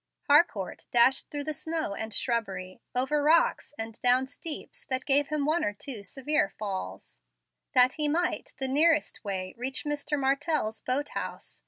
Harcourt 0.27 0.87
dashed 0.89 1.29
through 1.29 1.43
the 1.43 1.53
snow 1.53 1.93
and 1.93 2.11
shrubbery, 2.11 2.81
over 2.95 3.21
rocks 3.21 3.71
and 3.77 4.01
down 4.01 4.25
steeps 4.25 4.83
that 4.87 5.05
gave 5.05 5.27
him 5.27 5.45
one 5.45 5.63
or 5.63 5.73
two 5.73 6.01
severe 6.03 6.49
falls, 6.57 7.21
that 7.75 7.93
he 7.93 8.07
might, 8.07 8.55
the 8.57 8.67
nearest 8.67 9.23
way, 9.23 9.53
reach 9.59 9.85
Mr. 9.85 10.19
Martell's 10.19 10.81
boat 10.81 11.09
house. 11.09 11.59